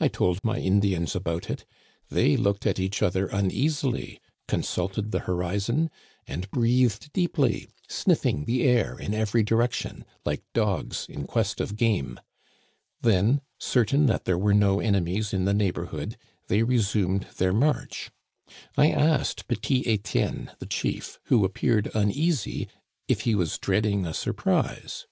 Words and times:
I 0.00 0.08
told 0.08 0.42
my 0.42 0.58
Indians 0.58 1.14
about 1.14 1.48
it. 1.48 1.64
They 2.08 2.36
looked 2.36 2.66
at 2.66 2.80
each 2.80 3.00
other 3.00 3.28
uneasily, 3.28 4.20
consulted 4.48 5.12
the 5.12 5.20
horizon, 5.20 5.88
and 6.26 6.50
breathed 6.50 7.12
deeply, 7.12 7.68
sniflSng 7.88 8.46
the 8.46 8.64
air 8.64 8.98
in 8.98 9.14
every 9.14 9.44
direction, 9.44 10.04
like 10.24 10.42
dogs 10.52 11.06
in 11.08 11.28
quest 11.28 11.60
of 11.60 11.76
game. 11.76 12.18
Then, 13.02 13.40
certain 13.56 14.06
that 14.06 14.24
there 14.24 14.36
were 14.36 14.52
no 14.52 14.80
enemies 14.80 15.32
in 15.32 15.44
the 15.44 15.54
neighborhood, 15.54 16.16
they 16.48 16.64
resumed 16.64 17.28
their 17.36 17.52
march. 17.52 18.10
I 18.76 18.90
asked 18.90 19.46
Petit 19.46 19.84
Étienne, 19.84 20.58
the 20.58 20.66
chief, 20.66 21.20
who 21.26 21.44
appeared 21.44 21.88
uneasy, 21.94 22.66
if 23.06 23.20
he 23.20 23.36
was 23.36 23.58
dreading 23.58 24.04
a 24.06 24.12
surprise. 24.12 25.06